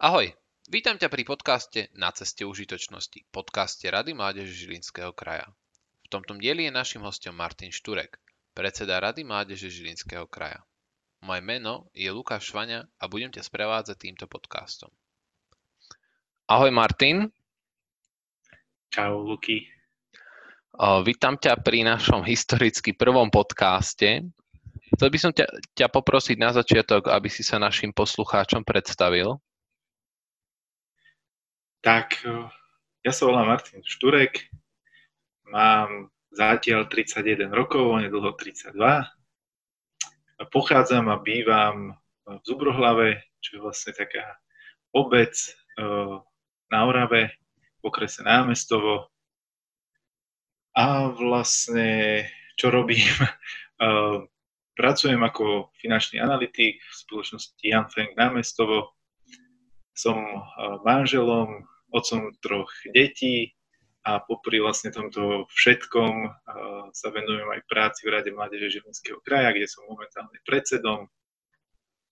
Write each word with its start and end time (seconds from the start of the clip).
Ahoj, 0.00 0.32
vítam 0.72 0.96
ťa 0.96 1.12
pri 1.12 1.28
podcaste 1.28 1.92
Na 1.92 2.08
ceste 2.08 2.48
užitočnosti, 2.48 3.20
podcaste 3.28 3.84
Rady 3.84 4.16
Mládeže 4.16 4.64
Žilinského 4.64 5.12
kraja. 5.12 5.44
V 6.00 6.08
tomto 6.08 6.32
dieli 6.40 6.64
je 6.64 6.72
našim 6.72 7.04
hostom 7.04 7.36
Martin 7.36 7.68
Šturek, 7.68 8.16
predseda 8.56 8.96
Rady 8.96 9.28
Mládeže 9.28 9.68
Žilinského 9.68 10.24
kraja. 10.24 10.64
Moje 11.20 11.44
meno 11.44 11.92
je 11.92 12.08
Lukáš 12.08 12.48
Švaňa 12.48 12.88
a 12.96 13.04
budem 13.12 13.28
ťa 13.28 13.44
sprevádzať 13.44 13.96
týmto 14.00 14.24
podcastom. 14.24 14.88
Ahoj 16.48 16.72
Martin. 16.72 17.28
Čau 18.88 19.20
Luky. 19.20 19.68
vítam 21.04 21.36
ťa 21.36 21.60
pri 21.60 21.84
našom 21.84 22.24
historicky 22.24 22.96
prvom 22.96 23.28
podcaste. 23.28 24.24
Chcel 24.96 25.08
by 25.12 25.18
som 25.20 25.32
ťa, 25.36 25.44
ťa 25.76 25.92
poprosiť 25.92 26.40
na 26.40 26.56
začiatok, 26.56 27.12
aby 27.12 27.28
si 27.28 27.44
sa 27.44 27.60
našim 27.60 27.92
poslucháčom 27.92 28.64
predstavil. 28.64 29.36
Tak, 31.80 32.20
ja 33.00 33.08
sa 33.08 33.24
volám 33.24 33.56
Martin 33.56 33.80
Šturek, 33.80 34.52
mám 35.48 36.12
zatiaľ 36.28 36.84
31 36.92 37.48
rokov, 37.56 37.88
onedlho 37.88 38.36
32. 38.36 38.76
Pochádzam 40.52 41.08
a 41.08 41.16
bývam 41.16 41.96
v 42.28 42.36
Zubrohlave, 42.44 43.24
čo 43.40 43.56
je 43.56 43.64
vlastne 43.64 43.96
taká 43.96 44.36
obec 44.92 45.32
na 46.68 46.78
Orave, 46.84 47.32
v 47.80 47.82
okrese 47.88 48.20
Námestovo. 48.28 49.08
A 50.76 51.08
vlastne, 51.16 52.28
čo 52.60 52.68
robím? 52.68 53.08
Pracujem 54.76 55.20
ako 55.24 55.72
finančný 55.80 56.20
analytik 56.20 56.76
v 56.76 56.92
spoločnosti 56.92 57.64
Jan 57.64 57.88
Frank 57.88 58.12
Námestovo. 58.20 58.99
Som 59.96 60.22
manželom 60.86 61.66
otcom 61.90 62.32
troch 62.40 62.70
detí 62.94 63.52
a 64.00 64.16
popri 64.22 64.62
vlastne 64.62 64.88
tomto 64.94 65.44
všetkom 65.52 66.12
sa 66.94 67.08
venujem 67.12 67.48
aj 67.52 67.60
práci 67.68 68.08
v 68.08 68.16
Rade 68.16 68.32
Mládeže 68.32 68.80
Žilinského 68.80 69.20
kraja, 69.20 69.52
kde 69.52 69.68
som 69.68 69.84
momentálne 69.90 70.40
predsedom 70.46 71.10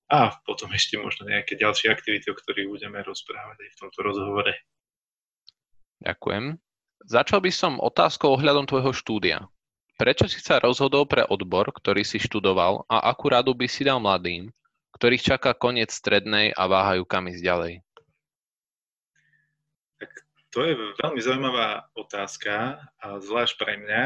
a 0.08 0.32
potom 0.44 0.72
ešte 0.72 0.96
možno 0.96 1.28
nejaké 1.28 1.56
ďalšie 1.56 1.92
aktivity, 1.92 2.32
o 2.32 2.36
ktorých 2.36 2.68
budeme 2.68 3.00
rozprávať 3.04 3.60
aj 3.60 3.70
v 3.72 3.78
tomto 3.80 3.98
rozhovore. 4.04 4.52
Ďakujem. 6.00 6.56
Začal 7.08 7.40
by 7.44 7.52
som 7.52 7.80
otázkou 7.80 8.36
ohľadom 8.36 8.64
tvojho 8.68 8.92
štúdia. 8.96 9.44
Prečo 9.98 10.30
si 10.30 10.40
sa 10.40 10.62
rozhodol 10.62 11.04
pre 11.10 11.26
odbor, 11.26 11.74
ktorý 11.74 12.06
si 12.06 12.22
študoval 12.22 12.86
a 12.86 13.10
akú 13.10 13.34
radu 13.34 13.52
by 13.52 13.66
si 13.68 13.82
dal 13.84 13.98
mladým, 14.00 14.48
ktorých 14.96 15.22
čaká 15.34 15.52
koniec 15.52 15.92
strednej 15.92 16.54
a 16.54 16.64
váhajú 16.64 17.04
kam 17.04 17.28
ísť 17.28 17.42
ďalej? 17.44 17.74
To 20.56 20.64
je 20.64 20.74
veľmi 20.96 21.20
zaujímavá 21.20 21.92
otázka, 21.92 22.80
a 23.04 23.06
zvlášť 23.20 23.54
pre 23.60 23.76
mňa. 23.84 24.02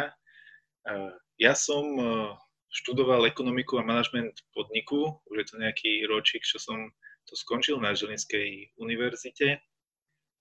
Ja 1.39 1.55
som 1.55 1.87
e, 1.95 2.05
študoval 2.75 3.31
ekonomiku 3.31 3.79
a 3.79 3.87
manažment 3.87 4.43
podniku, 4.51 5.23
už 5.31 5.37
je 5.39 5.47
to 5.47 5.57
nejaký 5.63 5.93
ročík, 6.11 6.43
čo 6.43 6.59
som 6.59 6.91
to 7.31 7.39
skončil 7.39 7.79
na 7.79 7.95
Žilinskej 7.95 8.75
univerzite. 8.75 9.63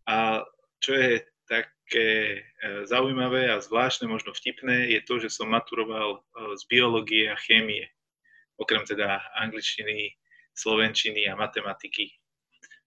A 0.09 0.41
čo 0.81 0.97
je 0.97 1.21
také 1.45 2.39
e, 2.39 2.39
zaujímavé 2.89 3.51
a 3.53 3.61
zvláštne, 3.61 4.09
možno 4.09 4.33
vtipné, 4.33 4.89
je 4.89 5.01
to, 5.05 5.19
že 5.21 5.29
som 5.29 5.53
maturoval 5.53 6.17
e, 6.17 6.19
z 6.57 6.63
biológie 6.71 7.29
a 7.29 7.37
chémie, 7.37 7.85
okrem 8.57 8.81
teda 8.87 9.21
angličtiny, 9.37 10.15
slovenčiny 10.53 11.27
a 11.27 11.39
matematiky. 11.39 12.11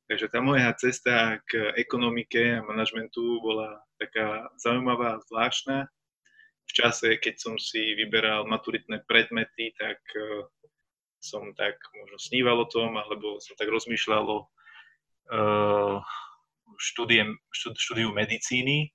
Takže 0.04 0.28
tá 0.28 0.44
moja 0.44 0.68
cesta 0.76 1.40
k 1.48 1.72
ekonomike 1.80 2.60
a 2.60 2.66
manažmentu 2.66 3.40
bola 3.40 3.80
taká 3.96 4.52
zaujímavá 4.60 5.16
a 5.16 5.22
zvláštna. 5.32 5.88
V 6.64 6.72
čase, 6.72 7.16
keď 7.16 7.40
som 7.40 7.54
si 7.56 7.96
vyberal 7.96 8.44
maturitné 8.44 9.00
predmety, 9.08 9.72
tak 9.80 10.00
uh, 10.16 10.44
som 11.24 11.56
tak 11.56 11.80
možno 11.96 12.20
sníval 12.20 12.60
o 12.60 12.68
tom, 12.68 13.00
alebo 13.00 13.40
som 13.40 13.56
tak 13.56 13.72
rozmýšľal 13.72 14.24
o 14.28 14.38
štúdiem, 16.76 17.32
štúdiu 17.54 18.12
medicíny 18.12 18.92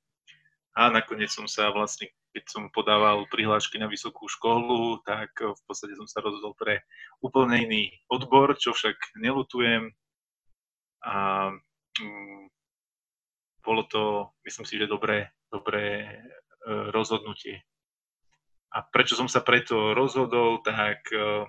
a 0.78 0.94
nakoniec 0.94 1.34
som 1.34 1.50
sa 1.50 1.74
vlastne, 1.74 2.14
keď 2.30 2.44
som 2.46 2.64
podával 2.70 3.26
prihlášky 3.30 3.82
na 3.82 3.90
vysokú 3.90 4.30
školu, 4.30 5.02
tak 5.02 5.34
v 5.40 5.62
podstate 5.66 5.98
som 5.98 6.06
sa 6.06 6.22
rozhodol 6.22 6.54
pre 6.54 6.86
úplne 7.26 7.66
iný 7.66 7.84
odbor, 8.10 8.54
čo 8.58 8.74
však 8.74 9.18
nelutujem, 9.18 9.90
a 11.04 11.48
um, 12.04 12.48
bolo 13.64 13.84
to, 13.88 14.28
myslím 14.44 14.66
si, 14.68 14.76
že 14.76 14.92
dobré, 14.92 15.32
dobré 15.52 16.08
uh, 16.68 16.92
rozhodnutie. 16.92 17.64
A 18.70 18.86
prečo 18.86 19.18
som 19.18 19.32
sa 19.32 19.42
preto 19.42 19.96
rozhodol, 19.96 20.62
tak 20.62 21.00
uh, 21.16 21.48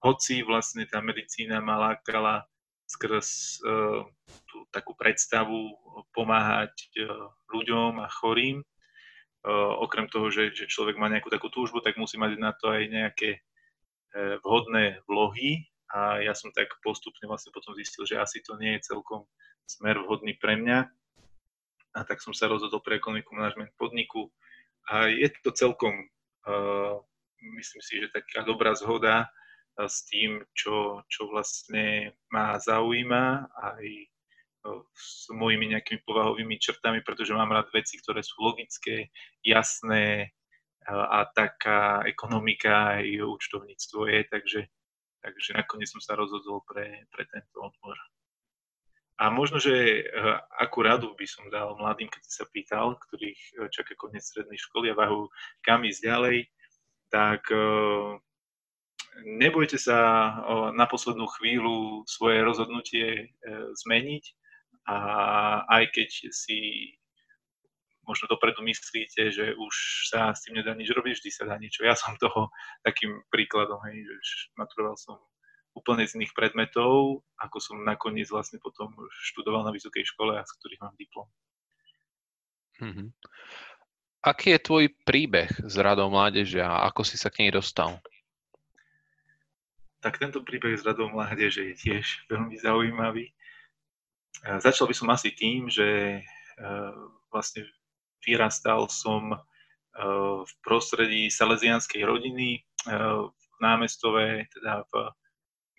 hoci 0.00 0.42
vlastne 0.42 0.88
tá 0.88 1.04
medicína 1.04 1.60
ma 1.60 1.92
lákala 1.92 2.48
skrz 2.88 3.60
uh, 3.62 4.02
tú 4.48 4.64
takú 4.72 4.96
predstavu 4.96 5.76
pomáhať 6.16 6.72
ľuďom 7.52 8.00
a 8.00 8.08
chorým, 8.08 8.64
okrem 9.78 10.10
toho, 10.10 10.26
že, 10.28 10.50
že 10.50 10.66
človek 10.66 10.98
má 10.98 11.06
nejakú 11.06 11.30
takú 11.30 11.46
túžbu, 11.46 11.78
tak 11.78 11.94
musí 11.94 12.18
mať 12.18 12.34
na 12.38 12.50
to 12.50 12.74
aj 12.74 12.82
nejaké 12.90 13.30
uh, 13.38 14.42
vhodné 14.42 15.00
vlohy. 15.06 15.62
A 15.94 16.18
ja 16.18 16.34
som 16.34 16.50
tak 16.50 16.74
postupne 16.82 17.30
vlastne 17.30 17.54
potom 17.54 17.70
zistil, 17.78 18.02
že 18.02 18.18
asi 18.18 18.42
to 18.42 18.58
nie 18.58 18.74
je 18.74 18.90
celkom 18.90 19.22
smer 19.70 20.02
vhodný 20.02 20.34
pre 20.34 20.58
mňa. 20.58 20.90
A 21.94 21.98
tak 22.02 22.18
som 22.18 22.34
sa 22.34 22.50
rozhodol 22.50 22.82
pre 22.82 22.98
ekonomiku 22.98 23.38
manažment 23.38 23.70
podniku. 23.78 24.28
A 24.90 25.06
je 25.06 25.30
to 25.46 25.54
celkom, 25.54 25.94
uh, 26.50 26.98
myslím 27.38 27.82
si, 27.86 28.02
že 28.02 28.10
taká 28.10 28.42
dobrá 28.42 28.74
zhoda 28.74 29.30
uh, 29.30 29.86
s 29.86 30.02
tým, 30.10 30.42
čo, 30.58 31.06
čo 31.06 31.30
vlastne 31.30 32.18
ma 32.34 32.58
zaujíma. 32.58 33.46
Aj 33.54 33.86
s 34.94 35.30
mojimi 35.32 35.74
nejakými 35.76 36.02
povahovými 36.06 36.56
črtami, 36.58 37.00
pretože 37.02 37.36
mám 37.36 37.52
rád 37.52 37.70
veci, 37.74 37.98
ktoré 38.00 38.22
sú 38.22 38.38
logické, 38.42 39.10
jasné 39.42 40.34
a 40.86 41.26
taká 41.26 42.06
ekonomika 42.06 42.98
aj 43.02 43.26
účtovníctvo 43.26 44.00
je, 44.06 44.20
takže 44.30 44.60
Takže 45.26 45.58
nakoniec 45.58 45.90
som 45.90 45.98
sa 45.98 46.14
rozhodol 46.14 46.62
pre, 46.62 47.02
pre 47.10 47.26
tento 47.26 47.58
odbor. 47.58 47.98
A 49.18 49.26
možno, 49.26 49.58
že 49.58 50.06
eh, 50.06 50.36
akú 50.62 50.86
radu 50.86 51.18
by 51.18 51.26
som 51.26 51.50
dal 51.50 51.74
mladým, 51.74 52.06
keď 52.06 52.22
si 52.22 52.32
sa 52.38 52.46
pýtal, 52.46 52.94
ktorých 52.94 53.66
čaká 53.74 53.98
koniec 53.98 54.22
strednej 54.22 54.54
školy 54.54 54.94
a 54.94 54.98
váhu 54.98 55.26
kam 55.66 55.82
ísť 55.82 56.00
ďalej, 56.06 56.38
tak 57.06 57.48
nebojte 59.22 59.78
sa 59.78 59.98
na 60.74 60.90
poslednú 60.90 61.30
chvíľu 61.38 62.02
svoje 62.10 62.42
rozhodnutie 62.42 63.30
zmeniť 63.78 64.24
a 64.86 64.96
aj 65.66 65.84
keď 65.90 66.10
si 66.30 66.58
možno 68.06 68.30
dopredu 68.30 68.62
myslíte, 68.62 69.34
že 69.34 69.46
už 69.58 69.74
sa 70.14 70.30
s 70.30 70.46
tým 70.46 70.62
nedá 70.62 70.72
nič 70.78 70.94
robiť, 70.94 71.18
vždy 71.18 71.30
sa 71.34 71.44
dá 71.50 71.58
niečo. 71.58 71.82
Ja 71.82 71.98
som 71.98 72.14
toho 72.22 72.54
takým 72.86 73.18
príkladom, 73.34 73.82
hej, 73.90 74.06
že 74.06 74.54
maturoval 74.54 74.94
som 74.94 75.18
úplne 75.74 76.06
z 76.06 76.16
iných 76.16 76.32
predmetov, 76.32 77.26
ako 77.36 77.58
som 77.60 77.76
nakoniec 77.84 78.30
vlastne 78.32 78.62
potom 78.62 78.94
študoval 79.28 79.66
na 79.66 79.74
vysokej 79.74 80.06
škole 80.08 80.38
a 80.38 80.46
z 80.46 80.54
ktorých 80.56 80.82
mám 80.86 80.94
diplom. 80.96 81.26
Mm-hmm. 82.80 83.08
Aký 84.24 84.56
je 84.56 84.64
tvoj 84.64 84.84
príbeh 85.04 85.50
s 85.52 85.74
Radou 85.76 86.08
mládeže 86.08 86.62
a 86.64 86.88
ako 86.88 87.04
si 87.04 87.20
sa 87.20 87.28
k 87.28 87.46
nej 87.46 87.52
dostal? 87.52 88.00
Tak 90.00 90.22
tento 90.22 90.40
príbeh 90.46 90.78
s 90.78 90.86
Radou 90.86 91.12
mládeže 91.12 91.72
je 91.72 91.74
tiež 91.74 92.30
veľmi 92.30 92.56
zaujímavý. 92.56 93.34
Začal 94.44 94.90
by 94.90 94.94
som 94.94 95.08
asi 95.08 95.32
tým, 95.32 95.72
že 95.72 96.20
vlastne 97.32 97.64
vyrastal 98.26 98.88
som 98.90 99.32
eh, 99.32 99.38
v 100.44 100.52
prostredí 100.64 101.30
salesianskej 101.30 102.02
rodiny 102.04 102.64
v 102.86 103.44
námestove, 103.58 104.46
teda 104.54 104.86
v 104.94 104.94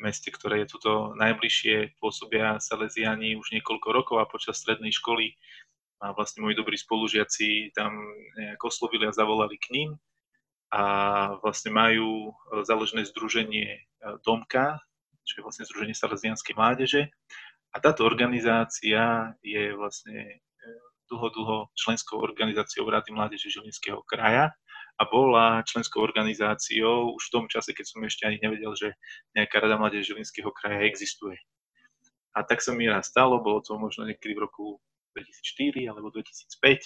meste, 0.04 0.28
ktoré 0.28 0.64
je 0.64 0.76
tuto 0.76 1.16
najbližšie, 1.16 1.96
pôsobia 2.04 2.60
Salesiani 2.60 3.40
už 3.40 3.56
niekoľko 3.56 3.88
rokov 3.96 4.16
a 4.20 4.30
počas 4.30 4.60
strednej 4.60 4.92
školy 4.92 5.34
a 6.04 6.12
vlastne 6.12 6.44
moji 6.44 6.60
dobrí 6.60 6.76
spolužiaci 6.76 7.72
tam 7.74 7.96
nejak 8.38 8.60
oslovili 8.60 9.08
a 9.08 9.16
zavolali 9.16 9.56
k 9.56 9.72
ním 9.72 9.90
a 10.70 10.84
vlastne 11.40 11.72
majú 11.72 12.36
založené 12.68 13.08
združenie 13.08 13.88
Domka, 14.22 14.84
čo 15.24 15.42
je 15.42 15.46
vlastne 15.48 15.64
združenie 15.64 15.96
Salesianskej 15.96 16.54
mládeže. 16.60 17.08
A 17.76 17.78
táto 17.84 18.08
organizácia 18.08 19.34
je 19.44 19.76
vlastne 19.76 20.42
dlho, 21.08 21.28
dlho 21.32 21.58
členskou 21.76 22.20
organizáciou 22.20 22.88
Rady 22.88 23.12
mládeže 23.16 23.48
Žilinského 23.52 24.04
kraja 24.04 24.52
a 24.98 25.04
bola 25.06 25.64
členskou 25.64 26.02
organizáciou 26.04 27.14
už 27.16 27.24
v 27.30 27.34
tom 27.34 27.46
čase, 27.48 27.72
keď 27.72 27.86
som 27.86 28.04
ešte 28.04 28.28
ani 28.28 28.42
nevedel, 28.44 28.74
že 28.76 28.98
nejaká 29.38 29.64
Rada 29.64 29.80
mládeže 29.80 30.14
Žilinského 30.14 30.52
kraja 30.52 30.84
existuje. 30.84 31.38
A 32.36 32.46
tak 32.46 32.62
sa 32.62 32.74
mi 32.76 32.86
raz 32.86 33.10
stalo, 33.10 33.42
bolo 33.42 33.64
to 33.66 33.78
možno 33.78 34.06
niekedy 34.06 34.38
v 34.38 34.46
roku 34.46 34.66
2004 35.18 35.90
alebo 35.90 36.14
2005, 36.14 36.86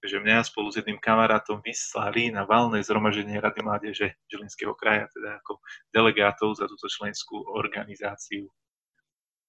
že 0.00 0.16
mňa 0.16 0.48
spolu 0.48 0.72
s 0.72 0.80
jedným 0.80 0.98
kamarátom 0.98 1.60
vyslali 1.60 2.32
na 2.32 2.48
valné 2.48 2.80
zhromaždenie 2.80 3.38
Rady 3.38 3.60
mládeže 3.60 4.06
Žilinského 4.32 4.72
kraja, 4.74 5.06
teda 5.12 5.38
ako 5.44 5.60
delegátov 5.92 6.56
za 6.56 6.64
túto 6.66 6.88
členskú 6.88 7.38
organizáciu. 7.54 8.48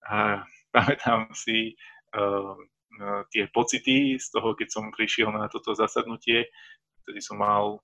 A 0.05 0.43
pamätám 0.75 1.31
si 1.35 1.75
uh, 2.15 2.55
tie 3.31 3.47
pocity 3.51 4.19
z 4.19 4.27
toho, 4.31 4.53
keď 4.53 4.67
som 4.67 4.91
prišiel 4.91 5.31
na 5.31 5.47
toto 5.47 5.71
zasadnutie, 5.71 6.51
vtedy 7.03 7.19
som 7.23 7.39
mal 7.39 7.79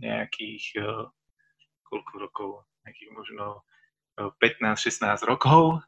nejakých 0.00 0.64
uh, 0.80 1.06
koľko 1.86 2.14
rokov, 2.18 2.50
nejakých 2.84 3.10
možno 3.14 3.62
15-16 4.16 5.28
rokov. 5.28 5.84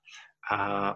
A 0.48 0.56
e, 0.56 0.94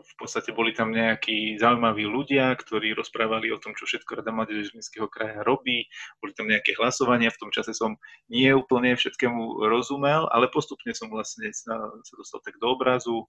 v 0.00 0.12
podstate 0.16 0.56
boli 0.56 0.72
tam 0.72 0.88
nejakí 0.88 1.60
zaujímaví 1.60 2.08
ľudia, 2.08 2.56
ktorí 2.56 2.96
rozprávali 2.96 3.52
o 3.52 3.60
tom, 3.60 3.76
čo 3.76 3.84
všetko 3.84 4.20
Rada 4.20 4.32
Mládeže 4.32 4.72
Žilinského 4.72 5.04
kraja 5.12 5.44
robí. 5.44 5.84
Boli 6.20 6.32
tam 6.32 6.48
nejaké 6.48 6.72
hlasovania, 6.80 7.28
v 7.28 7.40
tom 7.40 7.50
čase 7.52 7.76
som 7.76 8.00
nie 8.32 8.48
úplne 8.56 8.96
všetkému 8.96 9.68
rozumel, 9.68 10.24
ale 10.32 10.48
postupne 10.48 10.96
som 10.96 11.12
vlastne 11.12 11.52
sa, 11.52 11.76
sa 11.76 12.14
dostal 12.16 12.40
tak 12.40 12.56
do 12.56 12.72
obrazu. 12.72 13.28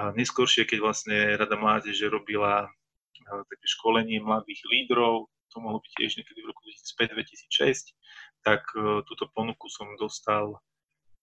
A 0.00 0.16
neskôršie, 0.16 0.64
keď 0.64 0.78
vlastne 0.80 1.16
Rada 1.36 1.54
Mládeže 1.60 2.08
robila 2.08 2.66
e, 2.66 2.68
také 3.46 3.66
školenie 3.68 4.24
mladých 4.24 4.64
lídrov, 4.66 5.28
to 5.52 5.62
mohlo 5.62 5.78
byť 5.78 5.92
tiež 5.92 6.12
niekedy 6.18 6.40
v 6.42 6.50
roku 6.50 6.66
2005-2006, 6.66 7.94
tak 8.42 8.64
e, 8.74 9.04
túto 9.06 9.28
ponuku 9.30 9.68
som 9.70 9.92
dostal 10.00 10.58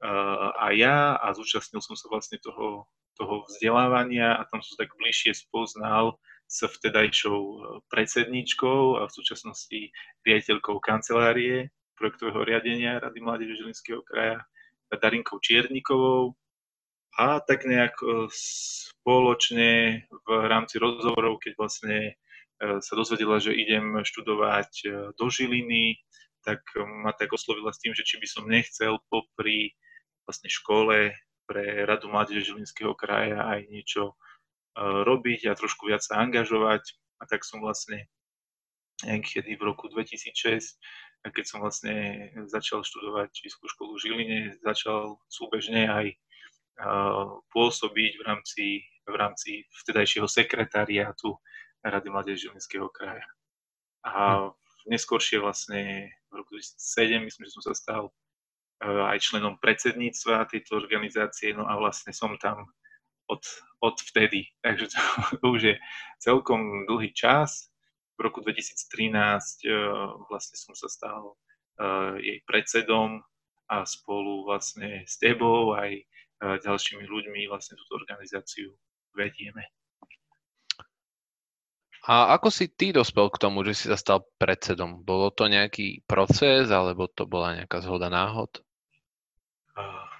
a 0.01 0.73
ja 0.73 1.13
a 1.13 1.29
zúčastnil 1.29 1.77
som 1.77 1.93
sa 1.93 2.09
vlastne 2.09 2.41
toho, 2.41 2.89
toho 3.21 3.45
vzdelávania 3.45 4.33
a 4.33 4.49
tam 4.49 4.65
som 4.65 4.73
tak 4.81 4.97
bližšie 4.97 5.37
spoznal 5.37 6.17
s 6.49 6.65
vtedajšou 6.65 7.37
e, 7.37 7.57
predsedničkou 7.93 8.97
a 8.97 9.05
v 9.05 9.13
súčasnosti 9.13 9.93
riaditeľkou 10.25 10.81
kancelárie 10.81 11.69
projektového 11.93 12.41
riadenia 12.41 12.97
Rady 12.97 13.21
mládeže 13.21 13.61
Žilinského 13.61 14.01
kraja 14.01 14.41
Darinkou 14.89 15.37
Čiernikovou. 15.37 16.33
A 17.21 17.37
tak 17.45 17.69
nejak 17.69 17.93
e, 18.01 18.25
spoločne 18.33 20.01
v 20.09 20.27
rámci 20.49 20.81
rozhovorov, 20.81 21.37
keď 21.45 21.53
vlastne 21.61 21.97
e, 22.09 22.81
sa 22.81 22.93
dozvedela, 22.97 23.37
že 23.37 23.53
idem 23.53 24.01
študovať 24.01 24.71
do 25.13 25.25
Žiliny, 25.29 26.01
tak 26.41 26.65
ma 27.05 27.13
tak 27.13 27.29
oslovila 27.37 27.69
s 27.69 27.77
tým, 27.77 27.93
že 27.93 28.01
či 28.01 28.17
by 28.17 28.27
som 28.27 28.49
nechcel 28.49 28.97
popri 29.13 29.77
vlastne 30.25 30.49
škole 30.49 31.13
pre 31.51 31.83
Radu 31.83 32.07
mládeže 32.07 32.47
Žilinského 32.47 32.95
kraja 32.95 33.43
aj 33.43 33.67
niečo 33.67 34.15
e, 34.15 34.15
robiť 34.79 35.51
a 35.51 35.59
trošku 35.59 35.91
viac 35.91 35.99
sa 35.99 36.23
angažovať. 36.23 36.95
A 37.19 37.27
tak 37.27 37.43
som 37.43 37.59
vlastne 37.59 38.07
niekedy 39.03 39.59
v 39.59 39.67
roku 39.67 39.91
2006, 39.91 40.79
keď 41.27 41.43
som 41.43 41.59
vlastne 41.59 42.31
začal 42.47 42.87
študovať 42.87 43.29
Vysokú 43.43 43.67
školu 43.67 43.91
v 43.99 44.01
Žiline, 44.01 44.39
začal 44.63 45.19
súbežne 45.27 45.91
aj 45.91 46.07
e, 46.07 46.17
pôsobiť 47.51 48.11
v 48.15 48.23
rámci, 48.23 48.65
v 49.03 49.15
rámci 49.19 49.51
vtedajšieho 49.83 50.31
sekretariátu 50.31 51.35
Rady 51.83 52.07
mládeže 52.07 52.47
Žilinského 52.47 52.87
kraja. 52.87 53.27
A 54.07 54.47
hm. 54.47 54.55
neskôršie 54.87 55.43
vlastne 55.43 56.15
v 56.31 56.39
roku 56.39 56.55
2007, 56.55 57.27
myslím, 57.27 57.43
že 57.43 57.53
som 57.59 57.63
sa 57.67 57.75
stal 57.75 58.07
aj 58.81 59.21
členom 59.21 59.61
predsedníctva 59.61 60.49
tejto 60.49 60.81
organizácie, 60.81 61.53
no 61.53 61.69
a 61.69 61.77
vlastne 61.77 62.09
som 62.11 62.33
tam 62.41 62.65
od, 63.29 63.41
od 63.79 63.95
vtedy. 64.01 64.49
Takže 64.65 64.89
to, 64.89 64.99
to 65.37 65.45
už 65.55 65.61
je 65.73 65.75
celkom 66.17 66.89
dlhý 66.89 67.13
čas. 67.13 67.69
V 68.17 68.25
roku 68.25 68.41
2013 68.41 69.65
eh, 69.65 69.73
vlastne 70.29 70.57
som 70.57 70.73
sa 70.73 70.89
stal 70.89 71.37
eh, 71.77 72.13
jej 72.19 72.39
predsedom 72.49 73.21
a 73.71 73.87
spolu 73.87 74.43
vlastne 74.49 75.07
s 75.07 75.15
tebou 75.15 75.77
aj 75.79 76.03
ďalšími 76.41 77.05
ľuďmi 77.05 77.45
vlastne 77.47 77.77
túto 77.77 78.01
organizáciu 78.01 78.73
vedieme. 79.13 79.69
A 82.09 82.33
ako 82.33 82.49
si 82.49 82.65
ty 82.65 82.89
dospel 82.89 83.29
k 83.29 83.37
tomu, 83.37 83.61
že 83.61 83.77
si 83.77 83.85
sa 83.85 83.93
stal 83.93 84.25
predsedom? 84.41 85.05
Bolo 85.05 85.29
to 85.29 85.45
nejaký 85.45 86.01
proces, 86.09 86.73
alebo 86.73 87.05
to 87.05 87.29
bola 87.29 87.61
nejaká 87.61 87.77
zhoda 87.85 88.09
náhod? 88.09 88.65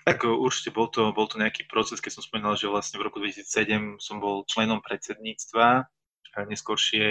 Tak 0.01 0.25
určite 0.25 0.74
bol 0.74 0.89
to, 0.89 1.13
bol 1.13 1.30
to 1.30 1.38
nejaký 1.38 1.69
proces, 1.69 2.01
keď 2.01 2.18
som 2.18 2.24
spomínal, 2.25 2.57
že 2.57 2.65
vlastne 2.65 2.98
v 2.98 3.06
roku 3.06 3.21
2007 3.21 4.01
som 4.01 4.18
bol 4.18 4.42
členom 4.50 4.81
predsedníctva 4.81 5.86
a 6.31 6.48
neskôršie 6.48 7.06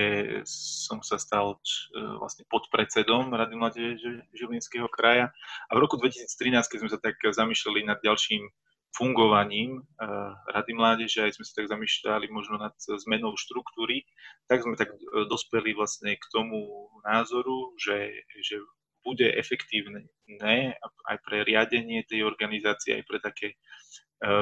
som 0.48 1.04
sa 1.04 1.20
stal 1.20 1.60
e, 1.60 2.00
vlastne 2.16 2.48
podpredsedom 2.48 3.30
Rady 3.30 3.54
mládeže 3.54 4.24
Žilinského 4.32 4.88
kraja. 4.88 5.28
A 5.68 5.76
v 5.76 5.82
roku 5.84 6.00
2013, 6.00 6.26
keď 6.66 6.78
sme 6.80 6.90
sa 6.90 6.98
tak 6.98 7.20
zamýšľali 7.20 7.84
nad 7.84 8.00
ďalším 8.00 8.48
fungovaním 8.90 9.86
uh, 10.02 10.34
Rady 10.50 10.74
mládeže, 10.74 11.22
aj 11.22 11.38
sme 11.38 11.46
sa 11.46 11.62
tak 11.62 11.70
zamýšľali 11.70 12.26
možno 12.26 12.58
nad 12.58 12.74
zmenou 12.74 13.38
štruktúry, 13.38 14.02
tak 14.50 14.66
sme 14.66 14.74
tak 14.74 14.90
e, 14.90 15.30
dospeli 15.30 15.78
vlastne 15.78 16.18
k 16.18 16.24
tomu 16.34 16.90
názoru, 17.06 17.70
že, 17.78 18.26
že 18.42 18.58
bude 19.00 19.26
efektívne 19.36 20.06
aj 21.08 21.16
pre 21.24 21.42
riadenie 21.44 22.04
tej 22.04 22.24
organizácie, 22.24 23.00
aj 23.00 23.04
pre 23.08 23.18
také 23.18 23.48
e, 23.52 23.56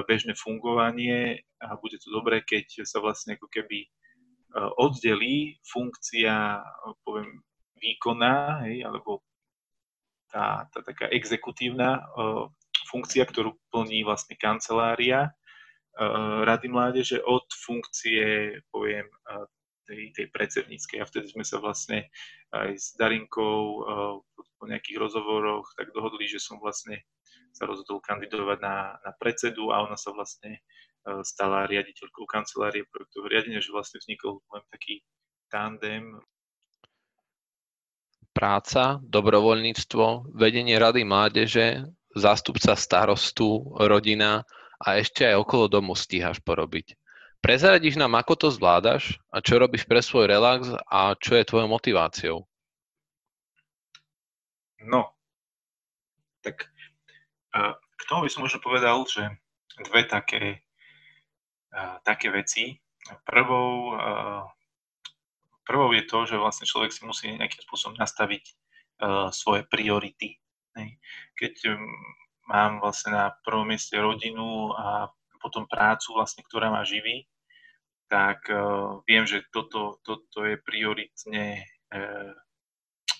bežné 0.05 0.35
fungovanie. 0.35 1.43
A 1.63 1.79
bude 1.79 1.99
to 1.99 2.11
dobré, 2.11 2.43
keď 2.43 2.87
sa 2.87 2.99
vlastne 2.99 3.39
ako 3.39 3.47
keby 3.51 3.87
e, 3.87 3.89
oddelí 4.79 5.59
funkcia, 5.67 6.63
poviem, 7.03 7.43
výkonná, 7.79 8.67
hej, 8.67 8.83
alebo 8.83 9.23
tá, 10.29 10.69
tá 10.75 10.85
taká 10.85 11.09
exekutívna 11.09 12.05
uh, 12.05 12.53
funkcia, 12.91 13.25
ktorú 13.25 13.57
plní 13.73 14.05
vlastne 14.05 14.37
kancelária 14.37 15.33
Rady 16.45 16.69
mládeže 16.71 17.19
od 17.27 17.43
funkcie, 17.67 18.55
poviem, 18.71 19.07
tej, 19.89 20.13
tej 20.13 20.27
predsedníckej. 20.29 21.01
A 21.01 21.09
vtedy 21.09 21.33
sme 21.33 21.43
sa 21.49 21.57
vlastne 21.57 22.13
aj 22.53 22.77
s 22.77 22.93
Darinkou 23.01 23.57
uh, 23.81 24.21
po 24.59 24.65
nejakých 24.69 25.01
rozhovoroch 25.01 25.73
tak 25.79 25.95
dohodli, 25.97 26.29
že 26.29 26.43
som 26.43 26.61
vlastne 26.61 27.01
sa 27.55 27.65
rozhodol 27.65 28.03
kandidovať 28.03 28.59
na, 28.61 28.99
na 29.01 29.13
predsedu 29.17 29.71
a 29.71 29.87
ona 29.87 29.95
sa 29.95 30.11
vlastne 30.11 30.59
e, 30.59 30.61
stala 31.23 31.67
riaditeľkou 31.67 32.27
kancelárie 32.27 32.87
projektového 32.87 33.31
riadenia, 33.31 33.63
že 33.63 33.75
vlastne 33.75 34.03
vznikol 34.03 34.43
len 34.55 34.65
taký 34.71 35.03
tandem. 35.51 36.19
Práca, 38.35 39.03
dobrovoľníctvo, 39.03 40.35
vedenie 40.39 40.79
rady 40.79 41.03
mládeže, 41.03 41.67
zástupca 42.15 42.79
starostu, 42.79 43.75
rodina 43.75 44.47
a 44.79 45.03
ešte 45.03 45.27
aj 45.27 45.43
okolo 45.43 45.67
domu 45.67 45.99
stíhaš 45.99 46.39
porobiť. 46.47 46.95
Prezradíš 47.39 47.95
nám, 47.95 48.19
ako 48.19 48.35
to 48.35 48.49
zvládaš 48.51 49.17
a 49.31 49.39
čo 49.39 49.63
robíš 49.63 49.87
pre 49.87 50.03
svoj 50.03 50.27
relax 50.27 50.69
a 50.91 51.15
čo 51.17 51.39
je 51.39 51.47
tvojou 51.47 51.71
motiváciou? 51.71 52.43
No, 54.83 55.15
tak 56.43 56.71
k 57.99 58.03
tomu 58.07 58.27
by 58.27 58.31
som 58.31 58.43
možno 58.47 58.63
povedal, 58.63 59.03
že 59.07 59.27
dve 59.87 60.07
také, 60.07 60.67
také 62.03 62.31
veci. 62.31 62.79
Prvou, 63.25 63.97
prvou 65.65 65.91
je 65.95 66.05
to, 66.05 66.29
že 66.29 66.37
vlastne 66.37 66.69
človek 66.69 66.91
si 66.93 67.03
musí 67.07 67.33
nejakým 67.33 67.63
spôsobom 67.65 67.97
nastaviť 67.97 68.45
svoje 69.33 69.63
priority. 69.67 70.39
Keď 71.39 71.55
mám 72.51 72.79
vlastne 72.79 73.15
na 73.15 73.27
prvom 73.43 73.67
mieste 73.67 73.99
rodinu 73.99 74.75
a 74.75 75.11
potom 75.49 75.65
prácu, 75.65 76.13
vlastne, 76.13 76.45
ktorá 76.45 76.69
ma 76.69 76.85
živí, 76.85 77.25
tak 78.13 78.45
uh, 78.53 79.01
viem, 79.09 79.25
že 79.25 79.49
toto, 79.49 80.01
toto 80.05 80.45
je 80.45 80.61
prioritne 80.61 81.65
uh, 81.93 82.33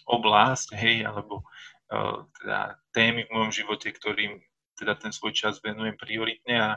oblasť, 0.09 0.77
hej, 0.77 1.09
alebo 1.09 1.41
uh, 1.41 2.29
teda 2.41 2.77
témy 2.93 3.25
v 3.29 3.33
mojom 3.33 3.53
živote, 3.53 3.89
ktorým 3.93 4.41
teda 4.77 4.97
ten 5.01 5.13
svoj 5.13 5.33
čas 5.33 5.61
venujem 5.65 5.97
prioritne. 5.97 6.57
A, 6.57 6.71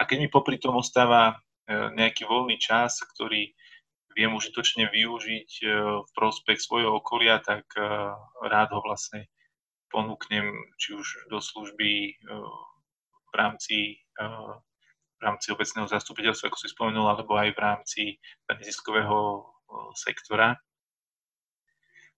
a 0.00 0.02
keď 0.08 0.24
mi 0.24 0.28
popri 0.32 0.56
tom 0.58 0.80
ostáva 0.80 1.38
nejaký 1.70 2.28
voľný 2.28 2.60
čas, 2.60 3.00
ktorý 3.14 3.54
viem 4.12 4.36
užitočne 4.36 4.90
využiť 4.90 5.50
v 6.02 6.10
prospech 6.12 6.60
svojho 6.60 6.98
okolia, 6.98 7.40
tak 7.40 7.64
rád 8.42 8.68
ho 8.74 8.82
vlastne 8.84 9.30
ponúknem 9.88 10.50
či 10.76 10.98
už 10.98 11.30
do 11.30 11.38
služby 11.38 12.20
v 13.06 13.32
rámci 13.32 14.02
v 15.18 15.20
rámci 15.22 15.50
obecného 15.54 15.86
zastupiteľstva, 15.88 16.50
ako 16.50 16.58
si 16.58 16.68
spomenul, 16.68 17.06
alebo 17.06 17.38
aj 17.38 17.54
v 17.54 17.62
rámci 17.62 18.02
neziskového 18.50 19.46
sektora. 19.94 20.58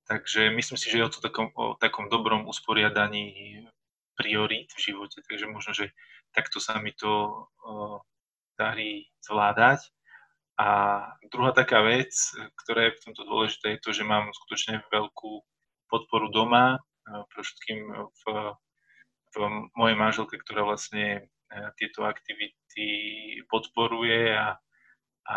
Takže 0.06 0.54
myslím 0.54 0.78
si, 0.78 0.86
že 0.86 1.02
je 1.02 1.06
o, 1.06 1.10
to 1.10 1.18
takom, 1.18 1.50
o 1.58 1.74
takom 1.76 2.06
dobrom 2.06 2.46
usporiadaní 2.46 3.66
priorít 4.14 4.70
v 4.72 4.92
živote, 4.92 5.18
takže 5.26 5.46
možno, 5.50 5.74
že 5.74 5.90
takto 6.30 6.62
sa 6.62 6.78
mi 6.78 6.94
to 6.94 7.46
darí 8.54 9.10
zvládať. 9.20 9.82
A 10.56 10.68
druhá 11.28 11.52
taká 11.52 11.84
vec, 11.84 12.16
ktorá 12.64 12.88
je 12.88 12.96
v 12.96 13.02
tomto 13.04 13.22
dôležité, 13.28 13.76
je 13.76 13.82
to, 13.82 13.90
že 13.92 14.08
mám 14.08 14.32
skutočne 14.32 14.80
veľkú 14.88 15.44
podporu 15.92 16.32
doma, 16.32 16.80
pre 17.06 17.40
všetkým 17.42 17.80
v, 17.92 18.22
v 19.30 19.36
mojej 19.78 19.96
manželke, 19.96 20.34
ktorá 20.42 20.66
vlastne 20.66 21.30
tieto 21.78 22.02
aktivity 22.02 22.65
podporuje 23.48 24.34
a, 24.36 24.58
a 25.26 25.36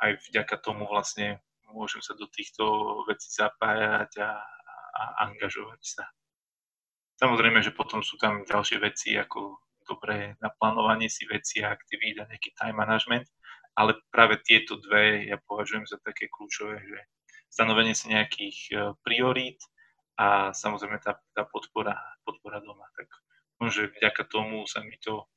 aj 0.00 0.12
vďaka 0.30 0.56
tomu 0.62 0.86
vlastne 0.86 1.42
môžem 1.74 2.00
sa 2.04 2.14
do 2.14 2.30
týchto 2.30 2.64
vecí 3.10 3.32
zapájať 3.34 4.22
a, 4.22 4.38
a 4.94 5.02
angažovať 5.26 5.82
sa. 5.82 6.04
Samozrejme, 7.18 7.62
že 7.62 7.74
potom 7.74 8.02
sú 8.02 8.18
tam 8.18 8.42
ďalšie 8.46 8.78
veci 8.82 9.14
ako 9.14 9.58
dobré 9.84 10.34
naplánovanie 10.40 11.12
si 11.12 11.28
veci 11.28 11.60
a 11.60 11.70
aktivít 11.70 12.18
a 12.18 12.28
nejaký 12.28 12.56
time 12.56 12.80
management, 12.80 13.28
ale 13.76 14.00
práve 14.08 14.40
tieto 14.40 14.80
dve 14.80 15.28
ja 15.28 15.36
považujem 15.44 15.84
za 15.84 16.00
také 16.00 16.26
kľúčové, 16.32 16.80
že 16.80 16.98
stanovenie 17.52 17.94
si 17.94 18.10
nejakých 18.10 18.58
e, 18.72 18.74
priorít 19.04 19.60
a 20.18 20.50
samozrejme 20.56 20.98
tá, 21.04 21.20
tá 21.36 21.44
podpora, 21.46 21.94
podpora 22.24 22.58
doma. 22.64 22.86
Tak 22.96 23.06
možno, 23.60 23.86
že 23.86 23.94
vďaka 23.94 24.22
tomu 24.26 24.64
sa 24.66 24.82
mi 24.82 24.96
to 24.98 25.28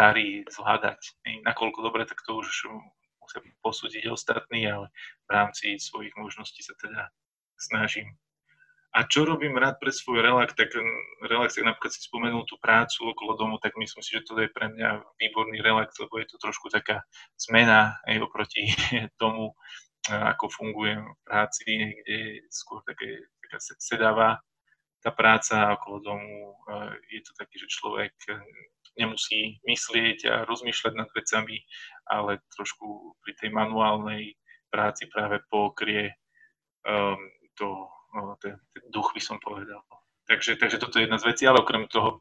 darí 0.00 0.48
zvládať. 0.48 1.20
Nakoľko 1.44 1.84
dobre, 1.84 2.08
tak 2.08 2.24
to 2.24 2.40
už 2.40 2.72
musia 3.20 3.44
posúdiť 3.60 4.08
ostatní, 4.08 4.64
ale 4.64 4.88
v 5.28 5.30
rámci 5.36 5.76
svojich 5.76 6.16
možností 6.16 6.64
sa 6.64 6.72
teda 6.80 7.12
snažím 7.60 8.16
a 8.90 9.06
čo 9.06 9.22
robím 9.22 9.54
rád 9.54 9.78
pre 9.78 9.94
svoj 9.94 10.18
relax, 10.18 10.50
tak 10.58 10.74
relax, 11.22 11.54
tak 11.54 11.62
napríklad 11.62 11.92
si 11.94 12.02
spomenul 12.02 12.42
tú 12.42 12.58
prácu 12.58 13.14
okolo 13.14 13.38
domu, 13.38 13.56
tak 13.62 13.78
myslím 13.78 14.02
si, 14.02 14.18
že 14.18 14.26
to 14.26 14.34
je 14.42 14.50
pre 14.50 14.66
mňa 14.66 15.06
výborný 15.14 15.62
relax, 15.62 15.94
lebo 16.02 16.18
je 16.18 16.26
to 16.26 16.42
trošku 16.42 16.74
taká 16.74 17.06
zmena 17.38 18.02
aj 18.10 18.18
oproti 18.26 18.66
tomu, 19.22 19.54
ako 20.10 20.50
fungujem 20.50 21.06
v 21.06 21.20
práci, 21.22 21.70
kde 22.02 22.16
je 22.18 22.50
skôr 22.50 22.82
také, 22.82 23.30
taká 23.46 23.56
sedáva 23.78 24.28
tá 25.00 25.14
práca 25.14 25.78
okolo 25.78 26.02
domu. 26.02 26.58
Je 27.14 27.22
to 27.22 27.32
taký, 27.38 27.62
že 27.62 27.70
človek 27.70 28.12
nemusí 28.98 29.62
myslieť 29.66 30.18
a 30.26 30.34
rozmýšľať 30.48 30.92
nad 30.96 31.10
vecami, 31.12 31.62
ale 32.10 32.42
trošku 32.54 33.16
pri 33.22 33.32
tej 33.38 33.50
manuálnej 33.54 34.34
práci 34.70 35.06
práve 35.10 35.42
pokrie 35.50 36.14
um, 36.86 37.18
to 37.54 37.90
No, 38.14 38.36
ten, 38.42 38.58
ten 38.74 38.84
duch 38.90 39.14
by 39.14 39.22
som 39.22 39.38
povedal. 39.38 39.82
Takže, 40.26 40.58
takže 40.58 40.78
toto 40.78 40.98
je 40.98 41.06
jedna 41.06 41.18
z 41.18 41.26
vecí, 41.30 41.46
ale 41.46 41.62
okrem 41.62 41.86
toho 41.86 42.18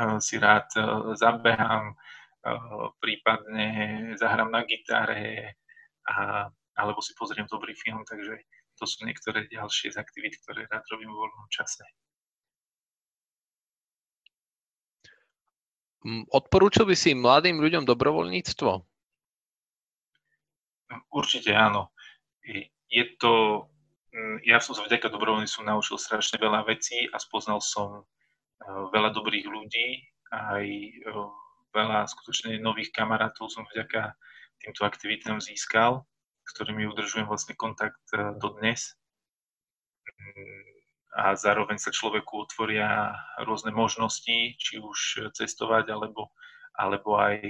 uh, 0.00 0.20
si 0.20 0.36
rád 0.36 0.68
uh, 0.76 1.16
zabehám, 1.16 1.96
uh, 1.96 2.92
prípadne 3.00 3.66
zahrám 4.20 4.52
na 4.52 4.64
gitare, 4.64 5.56
a, 6.02 6.48
alebo 6.76 7.00
si 7.00 7.14
pozriem 7.14 7.46
dobrý 7.48 7.72
film, 7.78 8.04
takže 8.04 8.36
to 8.74 8.84
sú 8.84 9.06
niektoré 9.06 9.46
ďalšie 9.48 9.94
z 9.94 10.00
aktivít, 10.00 10.40
ktoré 10.44 10.66
rád 10.68 10.84
robím 10.92 11.14
vo 11.14 11.24
voľnom 11.24 11.48
čase. 11.48 11.84
Odporúčil 16.30 16.86
by 16.86 16.94
si 16.98 17.14
mladým 17.14 17.62
ľuďom 17.62 17.86
dobrovoľníctvo? 17.86 18.70
Určite 21.08 21.50
áno. 21.56 21.94
Je 22.92 23.04
to 23.16 23.64
ja 24.44 24.60
som 24.60 24.76
sa 24.76 24.84
vďaka 24.84 25.08
dobrovoľníctvu 25.08 25.64
naučil 25.64 25.96
strašne 25.96 26.36
veľa 26.36 26.68
vecí 26.68 27.08
a 27.08 27.16
spoznal 27.16 27.64
som 27.64 28.04
eh, 28.04 28.84
veľa 28.92 29.16
dobrých 29.16 29.48
ľudí, 29.48 30.04
aj 30.28 30.66
eh, 30.68 31.28
veľa 31.72 32.04
skutočne 32.04 32.60
nových 32.60 32.92
kamarátov 32.92 33.48
som 33.48 33.64
vďaka 33.72 34.12
týmto 34.60 34.84
aktivitám 34.84 35.40
získal, 35.40 36.04
s 36.44 36.50
ktorými 36.52 36.84
udržujem 36.92 37.24
vlastne 37.24 37.56
kontakt 37.56 38.04
eh, 38.12 38.36
dodnes. 38.36 38.92
A 41.12 41.36
zároveň 41.36 41.76
sa 41.76 41.92
človeku 41.92 42.48
otvoria 42.48 43.12
rôzne 43.44 43.68
možnosti, 43.68 44.56
či 44.56 44.80
už 44.80 45.28
cestovať, 45.36 45.92
alebo, 45.92 46.32
alebo 46.72 47.20
aj 47.20 47.44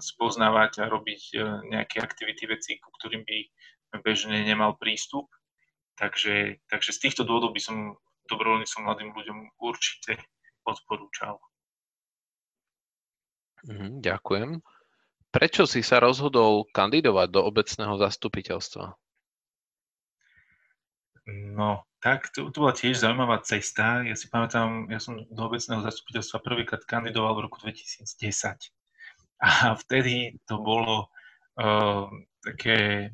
spoznávať 0.00 0.82
a 0.82 0.90
robiť 0.90 1.22
nejaké 1.68 2.00
aktivity, 2.00 2.48
veci, 2.48 2.80
ku 2.80 2.88
ktorým 2.96 3.22
by 3.28 3.38
bežne 4.00 4.40
nemal 4.42 4.74
prístup. 4.80 5.28
Takže, 5.96 6.60
takže 6.68 6.90
z 6.92 7.02
týchto 7.08 7.22
dôvodov 7.24 7.56
by 7.56 7.60
som 7.60 7.76
dobrovoľníctvom 8.28 8.82
mladým 8.84 9.10
ľuďom 9.14 9.38
určite 9.62 10.20
odporúčal. 10.66 11.38
Mm, 13.64 14.02
ďakujem. 14.02 14.60
Prečo 15.30 15.64
si 15.64 15.80
sa 15.80 16.02
rozhodol 16.02 16.66
kandidovať 16.74 17.28
do 17.30 17.40
obecného 17.46 17.94
zastupiteľstva? 17.96 18.92
No, 21.56 21.85
tak 22.00 22.30
to, 22.30 22.52
to 22.52 22.56
bola 22.60 22.76
tiež 22.76 23.00
zaujímavá 23.00 23.40
cesta. 23.42 24.04
Ja 24.04 24.14
si 24.14 24.28
pamätám, 24.28 24.92
ja 24.92 25.00
som 25.00 25.24
do 25.26 25.42
obecného 25.42 25.80
zastupiteľstva 25.82 26.44
prvýkrát 26.44 26.84
kandidoval 26.84 27.40
v 27.40 27.44
roku 27.48 27.58
2010. 27.64 28.12
A 29.42 29.76
vtedy 29.76 30.40
to 30.48 30.60
bolo 30.60 31.12
uh, 31.60 32.08
také 32.40 33.10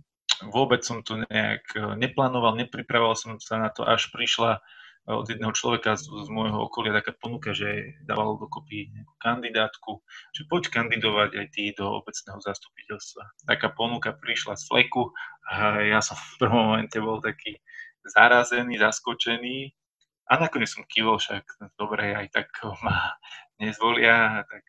vôbec 0.51 0.83
som 0.83 1.05
to 1.07 1.23
nejak 1.31 1.63
e, 1.77 1.95
neplánoval, 1.99 2.59
nepripravoval 2.59 3.15
som 3.15 3.39
sa 3.39 3.61
na 3.61 3.71
to, 3.71 3.87
až 3.87 4.11
prišla 4.11 4.59
e, 4.59 4.61
od 5.15 5.27
jedného 5.31 5.55
človeka 5.55 5.95
z, 5.95 6.11
z 6.11 6.29
môjho 6.33 6.59
okolia 6.67 6.97
taká 6.97 7.15
ponuka, 7.15 7.55
že 7.55 7.95
dával 8.03 8.41
dokopy 8.41 8.91
nejakú 8.91 9.15
kandidátku, 9.23 9.91
že 10.35 10.49
poď 10.51 10.73
kandidovať 10.73 11.31
aj 11.39 11.47
ty 11.55 11.71
do 11.77 11.87
obecného 11.87 12.43
zastupiteľstva. 12.43 13.47
Taká 13.47 13.71
ponuka 13.71 14.11
prišla 14.17 14.59
z 14.59 14.65
fleku 14.67 15.15
a 15.47 15.83
ja 15.87 16.03
som 16.03 16.19
v 16.19 16.35
prvom 16.43 16.75
momente 16.75 16.99
bol 16.99 17.23
taký 17.23 17.63
zarazený, 18.07 18.79
zaskočený 18.79 19.73
a 20.31 20.33
nakoniec 20.39 20.71
som 20.71 20.87
kývol, 20.87 21.19
však 21.19 21.45
dobre, 21.77 22.15
aj 22.15 22.29
tak 22.33 22.49
ma 22.81 23.19
nezvolia, 23.59 24.47
tak, 24.47 24.65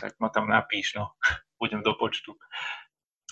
tak 0.00 0.12
ma 0.18 0.28
tam 0.32 0.48
napíš, 0.50 0.96
no, 0.96 1.12
budem 1.60 1.80
do 1.84 1.94
počtu. 1.94 2.34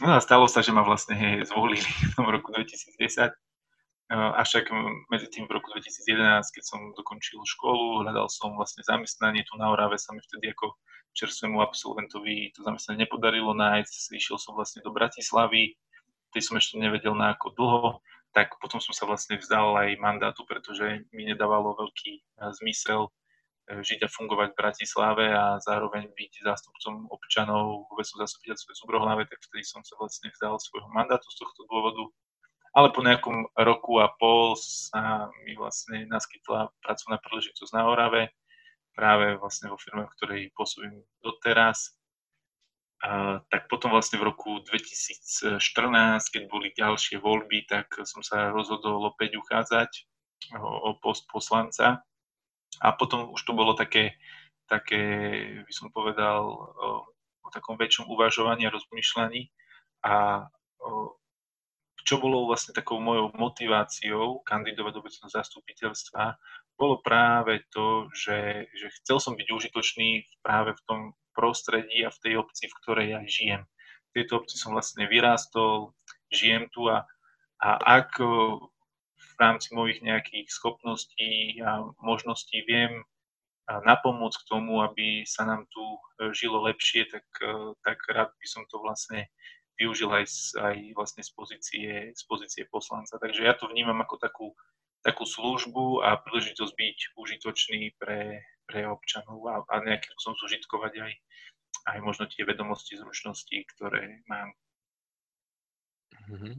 No 0.02 0.18
a 0.18 0.18
stalo 0.18 0.50
sa, 0.50 0.58
že 0.58 0.74
ma 0.74 0.82
vlastne 0.82 1.46
zvolili 1.46 1.82
v 2.10 2.14
tom 2.14 2.26
roku 2.28 2.50
2010. 2.50 3.30
Avšak 4.14 4.68
medzi 5.08 5.32
tým 5.32 5.48
v 5.48 5.56
roku 5.56 5.72
2011, 5.72 6.44
keď 6.52 6.64
som 6.64 6.92
dokončil 6.92 7.40
školu, 7.40 8.04
hľadal 8.04 8.28
som 8.28 8.52
vlastne 8.52 8.84
zamestnanie 8.84 9.42
tu 9.48 9.56
na 9.56 9.72
Orave, 9.72 9.96
sa 9.96 10.12
mi 10.12 10.20
vtedy 10.20 10.52
ako 10.52 10.76
čerstvému 11.16 11.62
absolventovi 11.62 12.52
to 12.52 12.60
zamestnanie 12.66 13.08
nepodarilo 13.08 13.56
nájsť. 13.56 14.12
Išiel 14.12 14.36
som 14.36 14.58
vlastne 14.58 14.84
do 14.84 14.92
Bratislavy, 14.92 15.78
tej 16.34 16.42
som 16.42 16.58
ešte 16.58 16.76
nevedel 16.76 17.14
na 17.14 17.32
ako 17.32 17.54
dlho, 17.54 17.90
tak 18.34 18.58
potom 18.58 18.82
som 18.82 18.90
sa 18.90 19.06
vlastne 19.06 19.38
vzdal 19.38 19.78
aj 19.78 20.02
mandátu, 20.02 20.42
pretože 20.44 21.06
mi 21.14 21.24
nedávalo 21.24 21.78
veľký 21.78 22.20
zmysel 22.60 23.08
E, 23.64 23.80
žiť 23.80 24.04
a 24.04 24.12
fungovať 24.12 24.52
v 24.52 24.60
Bratislave 24.60 25.24
a 25.32 25.56
zároveň 25.56 26.12
byť 26.12 26.32
zástupcom 26.44 27.08
občanov 27.08 27.88
v 27.88 27.96
obecnom 27.96 28.20
zastupiteľstve 28.28 28.76
Zubrohlave, 28.76 29.24
tak 29.24 29.40
vtedy 29.40 29.64
som 29.64 29.80
sa 29.80 29.96
vlastne 29.96 30.28
vzdal 30.28 30.60
svojho 30.60 30.88
mandátu 30.92 31.24
z 31.32 31.40
tohto 31.40 31.64
dôvodu. 31.72 32.04
Ale 32.76 32.92
po 32.92 33.00
nejakom 33.00 33.48
roku 33.56 34.04
a 34.04 34.12
pol 34.20 34.58
sa 34.60 35.32
mi 35.46 35.56
vlastne 35.56 36.04
naskytla 36.10 36.76
pracovná 36.84 37.16
príležitosť 37.24 37.72
na 37.72 37.88
Orave, 37.88 38.22
práve 38.92 39.40
vlastne 39.40 39.72
vo 39.72 39.80
firme, 39.80 40.04
v 40.04 40.14
ktorej 40.20 40.52
pôsobím 40.52 41.00
doteraz. 41.24 41.96
Tak 43.52 43.68
potom 43.68 43.92
vlastne 43.92 44.16
v 44.16 44.32
roku 44.32 44.64
2014, 44.64 45.60
keď 46.32 46.42
boli 46.48 46.72
ďalšie 46.72 47.20
voľby, 47.20 47.68
tak 47.68 47.92
som 48.08 48.24
sa 48.24 48.48
rozhodol 48.48 49.04
opäť 49.12 49.36
uchádzať 49.36 50.08
o 50.56 50.96
post 50.96 51.28
poslanca 51.28 52.00
a 52.80 52.88
potom 52.96 53.32
už 53.36 53.44
to 53.44 53.52
bolo 53.52 53.76
také, 53.76 54.16
také 54.66 55.02
by 55.62 55.72
som 55.72 55.92
povedal, 55.92 56.48
o, 56.48 57.04
o 57.44 57.48
takom 57.52 57.76
väčšom 57.76 58.08
uvažovaní 58.08 58.66
a 58.66 58.74
rozmýšľaní. 58.74 59.52
A 60.04 60.48
o, 60.80 61.14
čo 62.04 62.20
bolo 62.20 62.48
vlastne 62.48 62.76
takou 62.76 63.00
mojou 63.00 63.32
motiváciou 63.36 64.44
kandidovať 64.44 64.92
do 64.96 65.00
obecného 65.00 65.30
zastupiteľstva, 65.32 66.36
bolo 66.74 67.00
práve 67.00 67.64
to, 67.70 68.10
že, 68.12 68.68
že 68.74 68.86
chcel 69.00 69.22
som 69.22 69.38
byť 69.38 69.48
užitočný 69.48 70.26
práve 70.42 70.74
v 70.74 70.82
tom 70.84 71.00
prostredí 71.34 72.06
a 72.06 72.14
v 72.14 72.20
tej 72.22 72.34
obci, 72.40 72.70
v 72.70 72.78
ktorej 72.82 73.06
ja 73.12 73.20
žijem. 73.26 73.62
V 74.14 74.22
tejto 74.22 74.40
obci 74.40 74.56
som 74.56 74.72
vlastne 74.72 75.10
vyrástol, 75.10 75.92
žijem 76.30 76.70
tu 76.70 76.86
a, 76.86 77.04
a 77.58 77.68
ak 77.82 78.22
v 79.14 79.32
rámci 79.42 79.74
mojich 79.74 79.98
nejakých 80.00 80.46
schopností 80.46 81.58
a 81.58 81.82
možností 81.98 82.62
viem 82.64 83.02
napomôcť 83.68 84.38
k 84.44 84.48
tomu, 84.48 84.84
aby 84.84 85.24
sa 85.24 85.48
nám 85.48 85.64
tu 85.72 85.80
e, 85.80 86.30
žilo 86.36 86.60
lepšie, 86.68 87.08
tak, 87.08 87.24
e, 87.40 87.72
tak 87.80 87.96
rád 88.12 88.30
by 88.36 88.46
som 88.46 88.62
to 88.68 88.76
vlastne 88.76 89.24
využil 89.80 90.12
aj, 90.12 90.28
z, 90.28 90.40
aj 90.60 90.76
vlastne 90.92 91.22
z 91.24 91.30
pozície, 91.32 91.90
z 92.12 92.22
pozície 92.28 92.68
poslanca. 92.68 93.16
Takže 93.16 93.40
ja 93.40 93.56
to 93.56 93.66
vnímam 93.72 93.96
ako 94.04 94.20
takú, 94.20 94.46
takú 95.00 95.24
službu 95.24 96.04
a 96.04 96.20
príležitosť 96.20 96.72
byť 96.76 96.98
užitočný 97.16 97.96
pre, 97.96 98.44
pre 98.64 98.88
občanov 98.88 99.40
a, 99.48 99.62
a 99.68 99.74
nejakým 99.84 100.16
som 100.18 100.34
zužitkovať 100.36 100.92
aj, 101.00 101.12
aj 101.94 101.98
možno 102.00 102.24
tie 102.28 102.44
vedomosti, 102.44 102.96
zručnosti, 102.96 103.56
ktoré 103.76 104.24
mám. 104.28 104.52
Mm-hmm. 106.30 106.54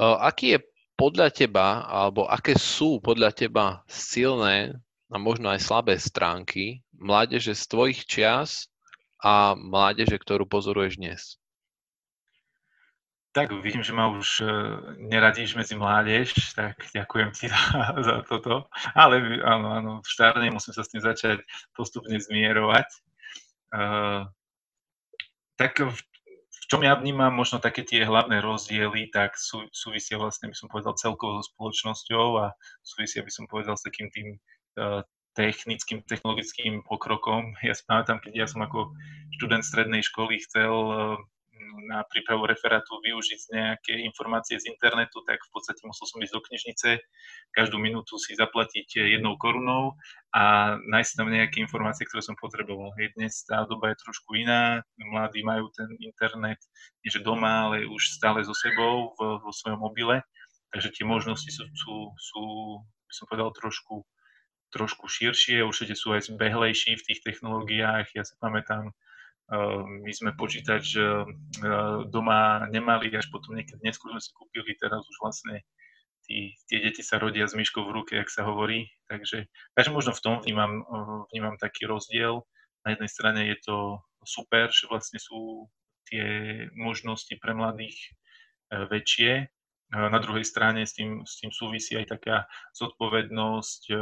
Aký 0.00 0.56
je 0.56 0.58
podľa 0.96 1.28
teba, 1.34 1.82
alebo 1.88 2.28
aké 2.28 2.54
sú 2.54 3.00
podľa 3.02 3.32
teba 3.34 3.82
silné 3.88 4.76
a 5.12 5.16
možno 5.18 5.50
aj 5.50 5.60
slabé 5.64 5.98
stránky 5.98 6.84
mládeže 6.94 7.58
z 7.58 7.64
tvojich 7.66 8.00
čias 8.06 8.70
a 9.18 9.58
mládeže, 9.58 10.16
ktorú 10.22 10.46
pozoruješ 10.46 10.94
dnes? 11.02 11.41
Tak 13.32 13.48
vidím, 13.64 13.80
že 13.80 13.96
ma 13.96 14.12
už 14.12 14.44
e, 14.44 14.46
neradíš 15.08 15.56
medzi 15.56 15.72
mládež, 15.72 16.36
tak 16.52 16.76
ďakujem 16.92 17.32
ti 17.32 17.48
za, 17.52 17.96
za 17.96 18.16
toto. 18.28 18.68
Ale 18.92 19.40
áno, 19.40 19.72
áno, 19.72 19.92
v 20.04 20.08
štárne 20.08 20.52
musím 20.52 20.76
sa 20.76 20.84
s 20.84 20.92
tým 20.92 21.00
začať 21.00 21.40
postupne 21.72 22.20
zmierovať. 22.20 22.92
Uh, 23.72 24.28
tak 25.56 25.80
v, 25.80 25.96
v 25.96 26.64
čom 26.68 26.84
ja 26.84 26.92
vnímam 26.92 27.32
možno 27.32 27.56
také 27.56 27.80
tie 27.88 28.04
hlavné 28.04 28.44
rozdiely, 28.44 29.08
tak 29.08 29.40
sú, 29.40 29.64
súvisia 29.72 30.20
vlastne, 30.20 30.52
by 30.52 30.56
som 30.60 30.68
povedal, 30.68 30.92
celkovo 31.00 31.40
so 31.40 31.48
spoločnosťou 31.56 32.36
a 32.36 32.52
súvisia, 32.84 33.24
by 33.24 33.32
som 33.32 33.48
povedal, 33.48 33.80
s 33.80 33.88
takým 33.88 34.12
tým 34.12 34.36
uh, 34.76 35.00
technickým, 35.32 36.04
technologickým 36.04 36.84
pokrokom. 36.84 37.56
Ja 37.64 37.72
si 37.72 37.80
pamätám, 37.88 38.20
keď 38.20 38.44
ja 38.44 38.46
som 38.48 38.60
ako 38.60 38.92
študent 39.40 39.64
strednej 39.64 40.04
školy 40.04 40.36
chcel 40.44 40.74
uh, 40.92 41.16
na 41.88 42.04
prípravu 42.06 42.44
referátu 42.44 43.00
využiť 43.00 43.40
nejaké 43.52 43.94
informácie 44.04 44.60
z 44.60 44.68
internetu, 44.68 45.24
tak 45.24 45.40
v 45.40 45.50
podstate 45.52 45.82
musel 45.84 46.06
som 46.08 46.22
ísť 46.22 46.34
do 46.34 46.42
knižnice, 46.44 46.88
každú 47.56 47.80
minútu 47.80 48.16
si 48.20 48.36
zaplatiť 48.36 49.08
jednou 49.08 49.36
korunou 49.40 49.96
a 50.32 50.76
nájsť 50.78 51.12
tam 51.16 51.28
nejaké 51.32 51.60
informácie, 51.64 52.04
ktoré 52.08 52.22
som 52.24 52.36
potreboval. 52.36 52.92
Hej, 53.00 53.16
dnes 53.16 53.44
tá 53.44 53.64
doba 53.64 53.92
je 53.92 54.02
trošku 54.04 54.36
iná, 54.36 54.84
mladí 55.00 55.40
majú 55.44 55.72
ten 55.72 55.88
internet, 56.00 56.60
nie 57.04 57.10
že 57.10 57.24
doma, 57.24 57.68
ale 57.70 57.88
už 57.88 58.16
stále 58.16 58.44
so 58.44 58.56
sebou 58.56 59.12
vo, 59.16 59.40
vo 59.40 59.50
svojom 59.50 59.80
mobile, 59.80 60.20
takže 60.72 60.92
tie 60.92 61.04
možnosti 61.04 61.48
sú, 61.48 61.64
sú, 61.72 61.94
sú 62.16 62.42
by 62.82 63.12
som 63.12 63.24
povedal, 63.28 63.52
trošku 63.52 64.04
trošku 64.72 65.04
širšie, 65.04 65.60
určite 65.60 65.92
sú 65.92 66.16
aj 66.16 66.32
zbehlejší 66.32 66.96
v 66.96 67.04
tých 67.04 67.20
technológiách. 67.20 68.08
Ja 68.16 68.24
si 68.24 68.34
pamätám, 68.40 68.96
my 69.84 70.12
sme 70.16 70.32
počítač 70.32 70.96
doma 72.08 72.64
nemali, 72.72 73.12
až 73.12 73.28
potom 73.28 73.52
niekedy 73.52 73.84
neskôr 73.84 74.16
sme 74.16 74.22
si 74.24 74.32
kúpili, 74.32 74.72
teraz 74.80 75.04
už 75.04 75.16
vlastne 75.20 75.60
tí, 76.24 76.56
tie 76.72 76.80
deti 76.80 77.04
sa 77.04 77.20
rodia 77.20 77.44
s 77.44 77.52
myškou 77.52 77.84
v 77.84 77.94
ruke, 78.00 78.16
jak 78.16 78.32
sa 78.32 78.48
hovorí. 78.48 78.88
Takže, 79.12 79.44
takže 79.76 79.90
možno 79.92 80.16
v 80.16 80.22
tom 80.24 80.34
vnímam, 80.40 80.80
vnímam 81.28 81.60
taký 81.60 81.84
rozdiel. 81.84 82.40
Na 82.88 82.96
jednej 82.96 83.10
strane 83.12 83.40
je 83.52 83.58
to 83.60 83.76
super, 84.24 84.72
že 84.72 84.88
vlastne 84.88 85.20
sú 85.20 85.68
tie 86.08 86.24
možnosti 86.72 87.36
pre 87.36 87.52
mladých 87.52 88.16
väčšie. 88.72 89.52
Na 89.92 90.16
druhej 90.16 90.48
strane 90.48 90.88
s 90.88 90.96
tým, 90.96 91.28
s 91.28 91.44
tým 91.44 91.52
súvisí 91.52 91.92
aj 91.92 92.16
taká 92.16 92.48
zodpovednosť 92.72 93.92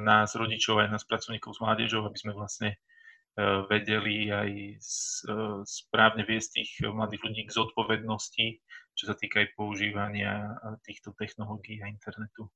nás, 0.00 0.32
rodičov, 0.32 0.80
aj 0.80 0.96
nás, 0.96 1.04
pracovníkov 1.04 1.52
s 1.52 1.60
mládežou, 1.60 2.08
aby 2.08 2.16
sme 2.16 2.32
vlastne 2.32 2.80
vedeli 3.40 4.28
aj 4.28 4.50
e, 4.52 4.74
správne 5.64 6.22
viesť 6.28 6.48
tých 6.60 6.70
mladých 6.84 7.22
ľudí 7.24 7.42
k 7.48 7.56
zodpovednosti, 7.56 8.46
čo 8.92 9.04
sa 9.08 9.16
týka 9.16 9.40
aj 9.40 9.56
používania 9.56 10.52
e, 10.52 10.76
týchto 10.84 11.16
technológií 11.16 11.80
a 11.80 11.88
internetu. 11.88 12.52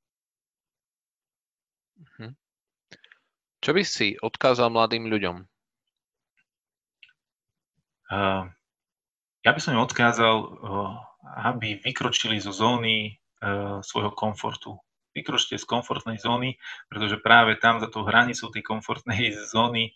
Mhm. 1.96 2.36
Čo 3.64 3.70
by 3.72 3.82
si 3.82 4.20
odkázal 4.20 4.68
mladým 4.68 5.08
ľuďom? 5.08 5.36
Ja 9.42 9.50
by 9.50 9.58
som 9.58 9.74
im 9.74 9.82
odkázal, 9.82 10.62
aby 11.50 11.82
vykročili 11.82 12.38
zo 12.38 12.54
zóny 12.54 13.18
svojho 13.82 14.14
komfortu. 14.14 14.78
Vykročte 15.10 15.58
z 15.58 15.66
komfortnej 15.66 16.22
zóny, 16.22 16.54
pretože 16.86 17.18
práve 17.18 17.58
tam 17.58 17.82
za 17.82 17.90
tou 17.90 18.06
hranicou 18.06 18.54
tej 18.54 18.62
komfortnej 18.62 19.34
zóny 19.50 19.90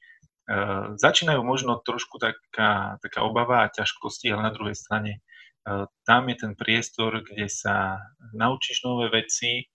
začínajú 0.98 1.46
možno 1.46 1.78
trošku 1.78 2.18
taká, 2.18 2.98
taká 2.98 3.20
obava 3.22 3.62
a 3.64 3.72
ťažkosti, 3.72 4.34
ale 4.34 4.50
na 4.50 4.52
druhej 4.52 4.74
strane 4.74 5.22
ehm, 5.66 5.86
tam 6.02 6.26
je 6.26 6.36
ten 6.36 6.52
priestor, 6.58 7.22
kde 7.22 7.46
sa 7.46 8.02
naučíš 8.34 8.82
nové 8.82 9.10
veci, 9.14 9.70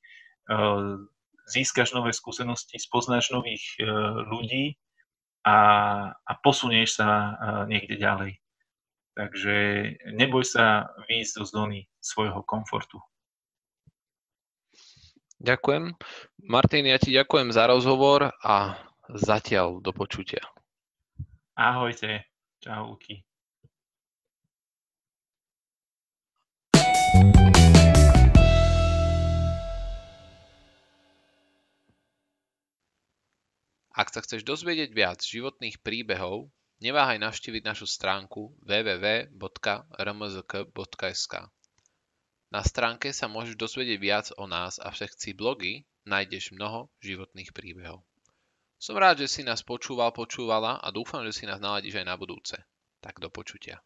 ehm, 0.51 1.07
získaš 1.45 1.93
nové 1.93 2.11
skúsenosti, 2.11 2.81
spoznáš 2.81 3.29
nových 3.29 3.77
ľudí 4.33 4.81
a, 5.45 5.57
a 6.17 6.31
posunieš 6.41 6.97
sa 6.97 7.37
niekde 7.69 8.01
ďalej. 8.01 8.41
Takže 9.13 9.55
neboj 10.09 10.41
sa 10.41 10.89
výjsť 11.05 11.33
do 11.37 11.43
zóny 11.45 11.79
svojho 12.01 12.41
komfortu. 12.41 12.97
Ďakujem. 15.37 15.93
Martin, 16.49 16.89
ja 16.89 16.97
ti 16.97 17.13
ďakujem 17.13 17.53
za 17.53 17.69
rozhovor 17.69 18.33
a 18.41 18.81
zatiaľ 19.13 19.85
do 19.85 19.93
počutia. 19.93 20.54
Ahojte. 21.55 22.27
Čau, 22.59 22.91
Luky. 22.91 23.23
Ak 33.95 34.11
sa 34.11 34.19
chceš 34.19 34.43
dozvedieť 34.43 34.91
viac 34.91 35.23
životných 35.23 35.79
príbehov, 35.79 36.51
neváhaj 36.83 37.23
navštíviť 37.23 37.63
našu 37.63 37.87
stránku 37.87 38.51
www.rmzk.sk. 38.59 41.33
Na 42.51 42.61
stránke 42.67 43.15
sa 43.15 43.31
môžeš 43.31 43.55
dozvedieť 43.55 43.99
viac 44.03 44.27
o 44.35 44.43
nás 44.51 44.75
a 44.83 44.91
v 44.91 45.07
sekcii 45.07 45.31
blogy 45.31 45.87
nájdeš 46.03 46.51
mnoho 46.51 46.91
životných 46.99 47.55
príbehov. 47.55 48.03
Som 48.75 48.99
rád, 48.99 49.23
že 49.23 49.31
si 49.31 49.41
nás 49.41 49.63
počúval, 49.63 50.11
počúvala 50.11 50.77
a 50.83 50.87
dúfam, 50.91 51.23
že 51.23 51.31
si 51.31 51.43
nás 51.47 51.63
naladíš 51.63 52.03
aj 52.03 52.07
na 52.07 52.15
budúce. 52.19 52.55
Tak 52.99 53.23
do 53.23 53.31
počutia. 53.31 53.79